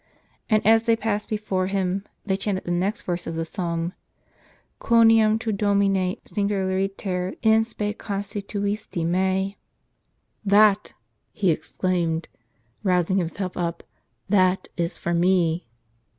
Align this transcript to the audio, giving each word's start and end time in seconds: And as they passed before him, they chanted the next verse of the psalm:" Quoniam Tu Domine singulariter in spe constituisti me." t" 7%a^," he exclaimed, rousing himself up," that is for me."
And 0.49 0.65
as 0.65 0.85
they 0.87 0.95
passed 0.95 1.29
before 1.29 1.67
him, 1.67 2.05
they 2.25 2.35
chanted 2.35 2.63
the 2.63 2.71
next 2.71 3.03
verse 3.03 3.27
of 3.27 3.35
the 3.35 3.45
psalm:" 3.45 3.93
Quoniam 4.81 5.37
Tu 5.37 5.51
Domine 5.51 6.17
singulariter 6.25 7.37
in 7.43 7.63
spe 7.63 7.93
constituisti 7.99 9.05
me." 9.05 9.57
t" 9.57 9.57
7%a^," 10.55 10.93
he 11.33 11.51
exclaimed, 11.51 12.29
rousing 12.81 13.17
himself 13.19 13.55
up," 13.55 13.83
that 14.37 14.69
is 14.75 14.97
for 14.97 15.13
me." 15.13 15.67